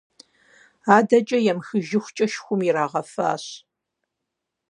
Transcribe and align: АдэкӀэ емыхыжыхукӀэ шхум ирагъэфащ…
АдэкӀэ 0.95 1.37
емыхыжыхукӀэ 1.51 2.25
шхум 2.33 2.61
ирагъэфащ… 2.67 3.43